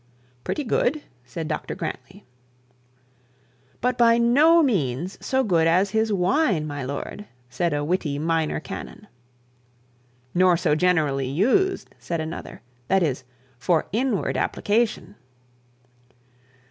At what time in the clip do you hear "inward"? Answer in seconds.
13.93-14.37